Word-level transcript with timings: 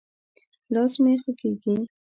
لاس 0.73 0.93
مې 1.03 1.13
خوږېږي. 1.21 1.73